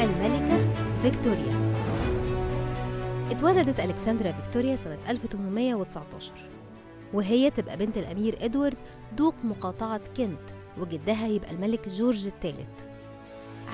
الملكة 0.00 0.58
فيكتوريا. 1.02 1.56
اتولدت 3.30 3.80
ألكسندرا 3.80 4.32
فيكتوريا 4.32 4.76
سنة 4.76 4.98
1819 5.08 6.32
وهي 7.14 7.50
تبقى 7.50 7.76
بنت 7.76 7.98
الأمير 7.98 8.38
إدوارد 8.40 8.76
دوق 9.16 9.34
مقاطعة 9.44 10.00
كنت 10.16 10.38
وجدها 10.78 11.26
يبقى 11.26 11.50
الملك 11.50 11.88
جورج 11.88 12.26
الثالث. 12.26 12.68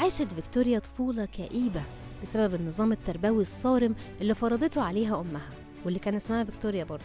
عاشت 0.00 0.32
فيكتوريا 0.32 0.78
طفولة 0.78 1.24
كئيبة 1.24 1.80
بسبب 2.22 2.54
النظام 2.54 2.92
التربوي 2.92 3.42
الصارم 3.42 3.94
اللي 4.20 4.34
فرضته 4.34 4.82
عليها 4.82 5.20
أمها. 5.20 5.61
واللي 5.84 5.98
كان 5.98 6.14
اسمها 6.14 6.44
فيكتوريا 6.44 6.84
برضه 6.84 7.04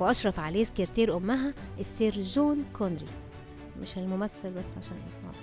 وأشرف 0.00 0.40
عليه 0.40 0.64
سكرتير 0.64 1.16
أمها 1.16 1.54
السير 1.80 2.20
جون 2.20 2.64
كونروي 2.72 3.06
مش 3.80 3.98
الممثل 3.98 4.50
بس 4.50 4.66
عشان 4.78 4.96
إيه؟ 4.96 5.34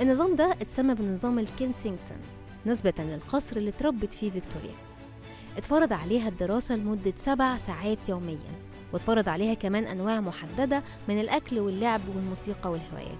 النظام 0.00 0.36
ده 0.36 0.52
اتسمى 0.52 0.94
بنظام 0.94 1.38
الكنسينغتون 1.38 2.18
نسبة 2.66 2.92
للقصر 2.98 3.56
اللي 3.56 3.70
اتربت 3.70 4.14
فيه 4.14 4.30
فيكتوريا. 4.30 4.74
اتفرض 5.56 5.92
عليها 5.92 6.28
الدراسة 6.28 6.76
لمدة 6.76 7.12
سبع 7.16 7.56
ساعات 7.56 8.08
يوميا 8.08 8.38
واتفرض 8.92 9.28
عليها 9.28 9.54
كمان 9.54 9.84
أنواع 9.84 10.20
محددة 10.20 10.82
من 11.08 11.20
الأكل 11.20 11.58
واللعب 11.58 12.00
والموسيقى 12.16 12.70
والهوايات. 12.70 13.18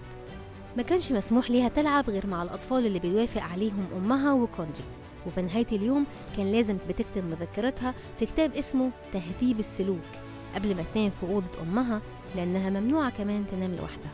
ما 0.77 0.83
كانش 0.83 1.13
مسموح 1.13 1.51
ليها 1.51 1.69
تلعب 1.69 2.11
غير 2.11 2.27
مع 2.27 2.43
الأطفال 2.43 2.87
اللي 2.87 2.99
بيوافق 2.99 3.43
عليهم 3.43 3.87
أمها 3.97 4.33
وكوندري. 4.33 4.85
وفي 5.27 5.43
نهاية 5.43 5.67
اليوم 5.73 6.07
كان 6.37 6.53
لازم 6.53 6.77
بتكتب 6.89 7.25
مذكراتها 7.25 7.95
في 8.19 8.27
كتاب 8.27 8.55
اسمه 8.55 8.91
تهذيب 9.13 9.59
السلوك 9.59 9.99
قبل 10.55 10.75
ما 10.77 10.85
تنام 10.95 11.11
في 11.11 11.27
أوضة 11.33 11.63
أمها 11.63 12.01
لأنها 12.37 12.71
ممنوعة 12.71 13.11
كمان 13.11 13.45
تنام 13.51 13.71
لوحدها. 13.75 14.13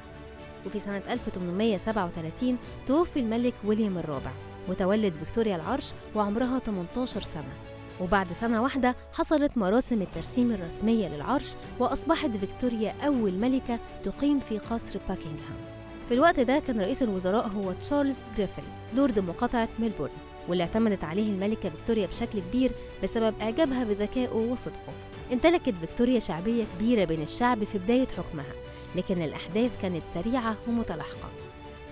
وفي 0.67 0.79
سنة 0.79 1.03
1837 1.11 2.57
توفي 2.87 3.21
الملك 3.21 3.55
ويليام 3.65 3.99
الرابع 3.99 4.31
وتولت 4.69 5.13
فيكتوريا 5.13 5.57
العرش 5.57 5.93
وعمرها 6.15 6.59
18 6.59 7.21
سنة. 7.21 7.53
وبعد 8.01 8.27
سنة 8.33 8.63
واحدة 8.63 8.97
حصلت 9.13 9.59
مراسم 9.59 10.03
الترسيم 10.03 10.51
الرسمية 10.53 11.09
للعرش 11.09 11.55
وأصبحت 11.79 12.31
فيكتوريا 12.31 12.95
أول 13.07 13.33
ملكة 13.33 13.79
تقيم 14.05 14.41
في 14.41 14.59
قصر 14.59 14.99
باكنغهام 15.09 15.61
في 16.09 16.15
الوقت 16.15 16.41
ده 16.41 16.59
كان 16.59 16.81
رئيس 16.81 17.03
الوزراء 17.03 17.49
هو 17.49 17.73
تشارلز 17.73 18.17
جريفل 18.37 18.63
لورد 18.97 19.19
مقاطعة 19.19 19.69
ميلبورن. 19.79 20.11
واللي 20.51 20.65
اعتمدت 20.65 21.05
عليه 21.05 21.31
الملكة 21.31 21.71
فيكتوريا 21.71 22.07
بشكل 22.07 22.41
كبير 22.41 22.73
بسبب 23.03 23.35
إعجابها 23.41 23.85
بذكائه 23.85 24.29
وصدقه. 24.37 24.93
امتلكت 25.33 25.75
فيكتوريا 25.75 26.21
شعبية 26.21 26.65
كبيرة 26.77 27.05
بين 27.05 27.23
الشعب 27.23 27.65
في 27.65 27.79
بداية 27.79 28.07
حكمها 28.07 28.53
لكن 28.97 29.23
الأحداث 29.23 29.71
كانت 29.83 30.03
سريعة 30.15 30.57
ومتلاحقة. 30.69 31.29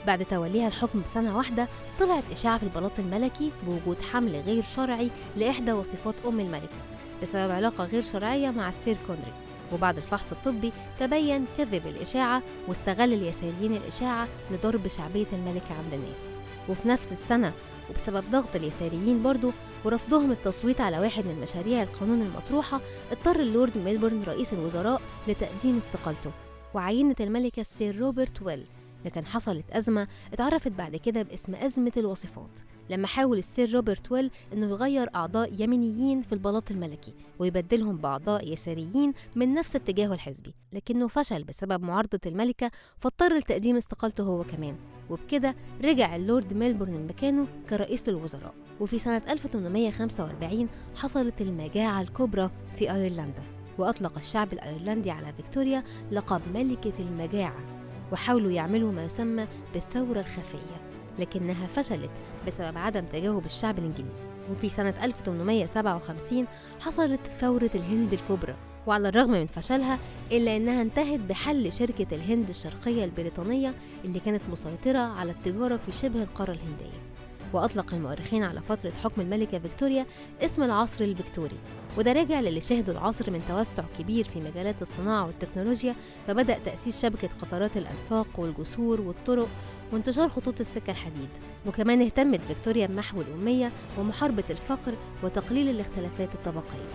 بعد 0.06 0.24
توليها 0.24 0.68
الحكم 0.68 1.02
بسنة 1.02 1.36
واحدة 1.36 1.68
طلعت 2.00 2.24
إشاعة 2.32 2.58
في 2.58 2.64
البلاط 2.64 2.98
الملكي 2.98 3.50
بوجود 3.66 3.96
حمل 4.02 4.42
غير 4.46 4.62
شرعي 4.62 5.10
لإحدى 5.36 5.72
وصفات 5.72 6.14
أم 6.26 6.40
الملكة 6.40 6.78
بسبب 7.22 7.50
علاقة 7.50 7.84
غير 7.84 8.02
شرعية 8.02 8.50
مع 8.50 8.68
السير 8.68 8.96
كونري. 9.06 9.47
وبعد 9.72 9.96
الفحص 9.96 10.32
الطبي 10.32 10.72
تبين 11.00 11.46
كذب 11.58 11.86
الإشاعة 11.86 12.42
واستغل 12.68 13.12
اليساريين 13.12 13.76
الإشاعة 13.76 14.28
لضرب 14.50 14.88
شعبية 14.88 15.26
الملكة 15.32 15.74
عند 15.78 15.94
الناس. 15.94 16.24
وفي 16.68 16.88
نفس 16.88 17.12
السنة 17.12 17.52
وبسبب 17.90 18.24
ضغط 18.30 18.56
اليساريين 18.56 19.22
برضو 19.22 19.52
ورفضهم 19.84 20.32
التصويت 20.32 20.80
على 20.80 20.98
واحد 20.98 21.24
من 21.26 21.40
مشاريع 21.40 21.82
القانون 21.82 22.22
المطروحة 22.22 22.80
اضطر 23.12 23.40
اللورد 23.40 23.78
ميلبورن 23.78 24.22
رئيس 24.26 24.52
الوزراء 24.52 25.02
لتقديم 25.28 25.76
استقالته. 25.76 26.30
وعينت 26.74 27.20
الملكة 27.20 27.60
السير 27.60 27.98
روبرت 27.98 28.42
بيل 28.42 28.66
لكن 29.04 29.26
حصلت 29.26 29.70
أزمة 29.70 30.08
اتعرفت 30.32 30.72
بعد 30.72 30.96
كده 30.96 31.22
باسم 31.22 31.54
أزمة 31.54 31.92
الوصيفات 31.96 32.60
لما 32.90 33.06
حاول 33.06 33.38
السير 33.38 33.74
روبرت 33.74 34.12
بيل 34.12 34.30
إنه 34.52 34.66
يغير 34.66 35.08
أعضاء 35.14 35.62
يمينيين 35.62 36.20
في 36.20 36.32
البلاط 36.32 36.70
الملكي 36.70 37.14
ويبدلهم 37.38 37.96
بأعضاء 37.96 38.52
يساريين 38.52 39.12
من 39.36 39.54
نفس 39.54 39.76
اتجاهه 39.76 40.14
الحزبي 40.14 40.54
لكنه 40.72 41.08
فشل 41.08 41.44
بسبب 41.44 41.82
معارضة 41.82 42.20
الملكة 42.26 42.70
فاضطر 42.96 43.36
لتقديم 43.38 43.76
استقالته 43.76 44.24
هو 44.24 44.44
كمان 44.44 44.76
وبكده 45.10 45.54
رجع 45.84 46.16
اللورد 46.16 46.52
ميلبورن 46.52 47.06
مكانه 47.06 47.46
كرئيس 47.70 48.08
للوزراء. 48.08 48.54
وفي 48.80 48.98
سنة 48.98 49.22
1845 49.28 50.68
حصلت 50.96 51.40
المجاعة 51.40 52.00
الكبرى 52.00 52.50
في 52.76 52.92
أيرلندا 52.92 53.42
وأطلق 53.78 54.16
الشعب 54.16 54.52
الأيرلندي 54.52 55.10
على 55.10 55.32
فيكتوريا 55.32 55.84
لقب 56.12 56.40
ملكة 56.54 56.92
المجاعة. 56.98 57.77
وحاولوا 58.12 58.50
يعملوا 58.50 58.92
ما 58.92 59.04
يسمى 59.04 59.46
بالثورة 59.74 60.20
الخفية 60.20 60.80
لكنها 61.18 61.66
فشلت 61.66 62.10
بسبب 62.46 62.78
عدم 62.78 63.04
تجاوب 63.12 63.44
الشعب 63.44 63.78
الإنجليزي. 63.78 64.26
وفي 64.50 64.68
سنة 64.68 64.94
1857 65.04 66.46
حصلت 66.80 67.20
ثورة 67.40 67.70
الهند 67.74 68.12
الكبرى 68.12 68.56
وعلى 68.86 69.08
الرغم 69.08 69.30
من 69.30 69.46
فشلها 69.46 69.98
إلا 70.32 70.56
أنها 70.56 70.82
انتهت 70.82 71.20
بحل 71.20 71.72
شركة 71.72 72.06
الهند 72.14 72.48
الشرقية 72.48 73.04
البريطانية 73.04 73.74
اللي 74.04 74.20
كانت 74.20 74.42
مسيطرة 74.52 74.98
على 74.98 75.30
التجارة 75.30 75.76
في 75.76 75.92
شبه 75.92 76.22
القارة 76.22 76.52
الهندية. 76.52 77.07
وأطلق 77.52 77.94
المؤرخين 77.94 78.42
على 78.42 78.60
فترة 78.60 78.92
حكم 79.04 79.20
الملكة 79.20 79.58
فيكتوريا 79.58 80.06
اسم 80.40 80.62
العصر 80.62 81.04
الفيكتوري. 81.04 81.56
وده 81.98 82.12
راجع 82.12 82.40
للي 82.40 82.60
شهده 82.60 82.94
العصر 82.94 83.30
من 83.30 83.42
توسع 83.48 83.82
كبير 83.98 84.24
في 84.24 84.40
مجالات 84.40 84.82
الصناعة 84.82 85.26
والتكنولوجيا 85.26 85.94
فبدأ 86.26 86.58
تأسيس 86.64 87.02
شبكة 87.02 87.28
قطارات 87.40 87.76
الأنفاق 87.76 88.40
والجسور 88.40 89.00
والطرق 89.00 89.48
وانتشار 89.92 90.28
خطوط 90.28 90.60
السكة 90.60 90.90
الحديد. 90.90 91.28
وكمان 91.66 92.02
اهتمت 92.02 92.40
فيكتوريا 92.40 92.86
بمحو 92.86 93.20
الأمية 93.20 93.70
ومحاربة 93.98 94.44
الفقر 94.50 94.94
وتقليل 95.22 95.68
الاختلافات 95.68 96.34
الطبقية. 96.34 96.88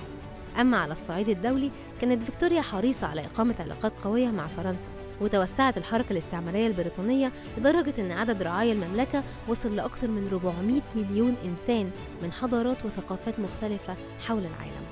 أما 0.60 0.78
على 0.78 0.94
الصعيد 0.94 1.30
الدولي 1.30 1.72
كانت 2.02 2.24
فيكتوريا 2.24 2.62
حريصة 2.62 3.08
على 3.08 3.26
إقامة 3.26 3.56
علاقات 3.60 3.94
قوية 4.04 4.28
مع 4.28 4.48
فرنسا 4.48 4.90
وتوسعت 5.22 5.78
الحركة 5.78 6.12
الاستعمارية 6.12 6.68
البريطانية 6.68 7.32
لدرجة 7.58 7.94
أن 8.00 8.12
عدد 8.12 8.42
رعايا 8.42 8.74
المملكة 8.74 9.24
وصل 9.48 9.76
لأكثر 9.76 10.08
من 10.08 10.28
400 10.32 10.82
مليون 10.96 11.36
إنسان 11.46 11.92
من 12.24 12.32
حضارات 12.32 12.86
وثقافات 12.86 13.40
مختلفة 13.40 13.96
حول 14.28 14.40
العالم. 14.40 14.84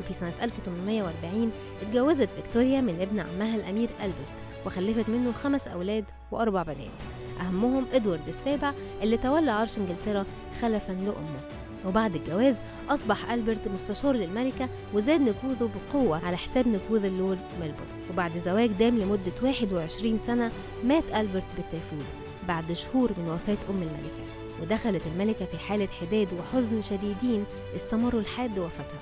وفي 0.00 0.12
سنة 0.12 0.32
1840 0.42 1.52
اتجوزت 1.82 2.28
فيكتوريا 2.28 2.80
من 2.80 3.00
ابن 3.00 3.20
عمها 3.20 3.56
الأمير 3.56 3.88
ألبرت 4.02 4.66
وخلفت 4.66 5.08
منه 5.08 5.32
خمس 5.32 5.68
أولاد 5.68 6.04
وأربع 6.30 6.62
بنات. 6.62 6.98
أهمهم 7.40 7.86
إدوارد 7.92 8.28
السابع 8.28 8.72
اللي 9.02 9.16
تولى 9.16 9.50
عرش 9.50 9.78
إنجلترا 9.78 10.24
خلفا 10.60 10.92
لأمه. 10.92 11.57
وبعد 11.86 12.14
الجواز 12.14 12.56
أصبح 12.90 13.32
ألبرت 13.32 13.68
مستشار 13.68 14.14
للملكة 14.14 14.68
وزاد 14.94 15.20
نفوذه 15.20 15.70
بقوة 15.92 16.26
على 16.26 16.36
حساب 16.36 16.68
نفوذ 16.68 17.04
اللورد 17.04 17.38
ميلبورن. 17.60 17.88
وبعد 18.10 18.38
زواج 18.38 18.70
دام 18.70 18.98
لمدة 18.98 19.32
21 19.42 20.18
سنة 20.18 20.50
مات 20.84 21.04
ألبرت 21.16 21.46
بالتيفود 21.56 22.04
بعد 22.48 22.72
شهور 22.72 23.12
من 23.18 23.28
وفاة 23.28 23.70
أم 23.70 23.82
الملكة. 23.82 24.28
ودخلت 24.62 25.02
الملكة 25.14 25.44
في 25.44 25.58
حالة 25.58 25.88
حداد 26.00 26.28
وحزن 26.32 26.80
شديدين 26.80 27.44
استمروا 27.76 28.20
لحد 28.20 28.58
وفاتها. 28.58 29.00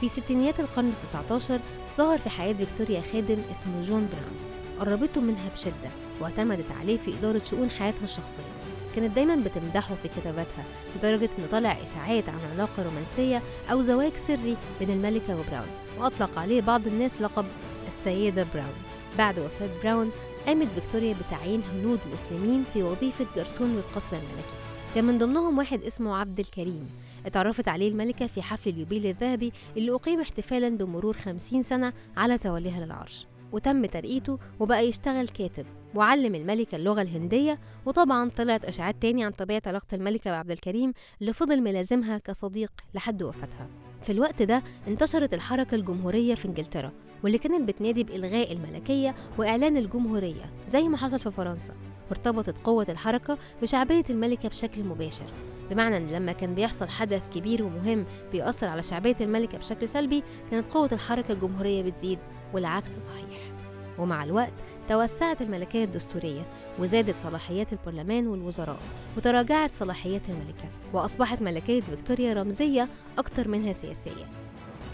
في 0.00 0.08
ستينيات 0.08 0.60
القرن 0.60 0.92
ال19 0.92 1.52
ظهر 1.96 2.18
في 2.18 2.30
حياة 2.30 2.52
فيكتوريا 2.52 3.00
خادم 3.00 3.38
اسمه 3.50 3.82
جون 3.82 4.08
براون. 4.12 4.59
قربته 4.80 5.20
منها 5.20 5.48
بشدة 5.54 5.90
واعتمدت 6.20 6.70
عليه 6.80 6.96
في 6.96 7.18
إدارة 7.18 7.42
شؤون 7.44 7.70
حياتها 7.70 8.04
الشخصية. 8.04 8.50
كانت 8.96 9.16
دايما 9.16 9.36
بتمدحه 9.36 9.94
في 9.94 10.08
كتاباتها 10.08 10.64
لدرجة 10.96 11.30
إن 11.38 11.46
طلع 11.52 11.72
إشاعات 11.82 12.28
عن 12.28 12.38
علاقة 12.52 12.82
رومانسية 12.82 13.42
أو 13.72 13.82
زواج 13.82 14.12
سري 14.26 14.56
بين 14.80 14.90
الملكة 14.90 15.40
وبراون 15.40 15.70
وأطلق 15.98 16.38
عليه 16.38 16.60
بعض 16.62 16.86
الناس 16.86 17.22
لقب 17.22 17.44
السيدة 17.88 18.46
براون. 18.54 18.74
بعد 19.18 19.38
وفاة 19.38 19.68
براون 19.82 20.10
قامت 20.46 20.68
فيكتوريا 20.74 21.14
بتعيين 21.14 21.62
هنود 21.72 21.98
مسلمين 22.12 22.64
في 22.72 22.82
وظيفة 22.82 23.26
جرسون 23.36 23.76
للقصر 23.76 24.16
الملكي. 24.16 24.54
كان 24.94 25.04
من 25.04 25.18
ضمنهم 25.18 25.58
واحد 25.58 25.82
اسمه 25.82 26.16
عبد 26.16 26.40
الكريم. 26.40 26.90
اتعرفت 27.26 27.68
عليه 27.68 27.88
الملكة 27.88 28.26
في 28.26 28.42
حفل 28.42 28.70
اليوبيل 28.70 29.06
الذهبي 29.06 29.52
اللي 29.76 29.94
أقيم 29.94 30.20
احتفالا 30.20 30.68
بمرور 30.68 31.16
50 31.16 31.62
سنة 31.62 31.92
على 32.16 32.38
توليها 32.38 32.84
للعرش. 32.84 33.26
وتم 33.52 33.86
ترقيته 33.86 34.38
وبقى 34.60 34.88
يشتغل 34.88 35.28
كاتب 35.28 35.66
وعلم 35.94 36.34
الملكة 36.34 36.76
اللغة 36.76 37.02
الهندية 37.02 37.58
وطبعا 37.86 38.30
طلعت 38.36 38.64
إشاعات 38.64 38.96
تاني 39.02 39.24
عن 39.24 39.30
طبيعة 39.30 39.62
علاقة 39.66 39.94
الملكة 39.94 40.30
بعبد 40.30 40.50
الكريم 40.50 40.92
اللي 41.20 41.32
فضل 41.32 41.60
ملازمها 41.62 42.18
كصديق 42.18 42.72
لحد 42.94 43.22
وفاتها. 43.22 43.68
في 44.02 44.12
الوقت 44.12 44.42
ده 44.42 44.62
انتشرت 44.88 45.34
الحركة 45.34 45.74
الجمهورية 45.74 46.34
في 46.34 46.48
إنجلترا 46.48 46.92
واللي 47.24 47.38
كانت 47.38 47.68
بتنادي 47.68 48.04
بإلغاء 48.04 48.52
الملكية 48.52 49.14
وإعلان 49.38 49.76
الجمهورية 49.76 50.50
زي 50.68 50.82
ما 50.82 50.96
حصل 50.96 51.18
في 51.18 51.30
فرنسا 51.30 51.74
وارتبطت 52.08 52.58
قوة 52.58 52.86
الحركة 52.88 53.38
بشعبية 53.62 54.04
الملكة 54.10 54.48
بشكل 54.48 54.84
مباشر. 54.84 55.26
بمعنى 55.70 55.96
إن 55.96 56.06
لما 56.10 56.32
كان 56.32 56.54
بيحصل 56.54 56.88
حدث 56.88 57.22
كبير 57.34 57.62
ومهم 57.62 58.06
بيأثر 58.32 58.68
على 58.68 58.82
شعبية 58.82 59.16
الملكة 59.20 59.58
بشكل 59.58 59.88
سلبي 59.88 60.22
كانت 60.50 60.72
قوة 60.72 60.88
الحركة 60.92 61.32
الجمهورية 61.32 61.82
بتزيد 61.82 62.18
والعكس 62.52 62.98
صحيح. 62.98 63.52
ومع 63.98 64.24
الوقت 64.24 64.52
توسعت 64.88 65.42
الملكية 65.42 65.84
الدستورية 65.84 66.42
وزادت 66.78 67.18
صلاحيات 67.18 67.72
البرلمان 67.72 68.26
والوزراء 68.26 68.78
وتراجعت 69.16 69.70
صلاحيات 69.72 70.22
الملكة 70.28 70.68
وأصبحت 70.92 71.42
ملكية 71.42 71.80
فيكتوريا 71.80 72.32
رمزية 72.32 72.88
أكتر 73.18 73.48
منها 73.48 73.72
سياسية. 73.72 74.26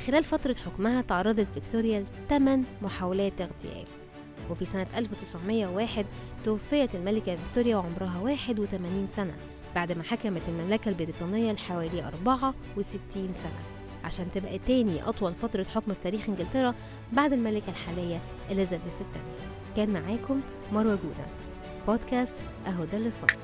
خلال 0.06 0.24
فترة 0.24 0.56
حكمها 0.66 1.02
تعرضت 1.02 1.48
فيكتوريا 1.54 2.04
لثمان 2.30 2.64
محاولات 2.82 3.40
اغتيال. 3.40 3.84
وفي 4.50 4.64
سنة 4.64 4.86
1901 4.96 6.06
توفيت 6.44 6.94
الملكة 6.94 7.36
فيكتوريا 7.36 7.76
وعمرها 7.76 8.20
81 8.20 9.08
سنة. 9.16 9.34
بعد 9.76 9.92
ما 9.92 10.02
حكمت 10.02 10.42
المملكة 10.48 10.88
البريطانية 10.88 11.52
لحوالي 11.52 12.04
64 12.04 13.34
سنة 13.34 13.60
عشان 14.04 14.26
تبقى 14.34 14.58
تاني 14.58 15.08
أطول 15.08 15.34
فترة 15.34 15.66
حكم 15.74 15.94
في 15.94 16.00
تاريخ 16.00 16.28
إنجلترا 16.28 16.74
بعد 17.12 17.32
الملكة 17.32 17.70
الحالية 17.70 18.18
إليزابيث 18.50 19.00
الثانية. 19.00 19.36
كان 19.76 19.90
معاكم 19.92 20.40
مروة 20.72 20.98
جودة. 21.04 21.26
بودكاست 21.86 22.34
أهو 22.66 22.84
ده 22.84 22.98
اللي 22.98 23.10
صار 23.10 23.38